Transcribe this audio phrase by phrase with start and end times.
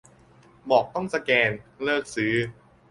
[0.69, 1.49] บอกต้องสแกน
[1.83, 2.33] เลิกซื้อ